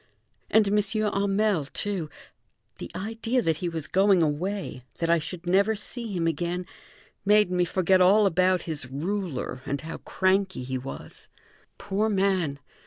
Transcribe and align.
And 0.49 0.67
M. 0.67 0.79
Hamel, 0.81 1.65
too; 1.65 2.09
the 2.79 2.89
idea 2.95 3.43
that 3.43 3.57
he 3.57 3.69
was 3.69 3.85
going 3.85 4.23
away, 4.23 4.83
that 4.97 5.11
I 5.11 5.19
should 5.19 5.45
never 5.45 5.75
see 5.75 6.11
him 6.11 6.25
again, 6.25 6.65
made 7.23 7.51
me 7.51 7.65
forget 7.65 8.01
all 8.01 8.25
about 8.25 8.63
his 8.63 8.87
ruler 8.87 9.61
and 9.63 9.79
how 9.81 9.97
cranky 9.97 10.63
he 10.63 10.79
was. 10.79 11.29
Poor 11.77 12.09
man! 12.09 12.57